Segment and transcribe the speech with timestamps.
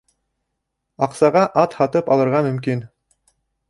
[1.09, 2.87] Аҡсаға ат һатып алырға мөмкин.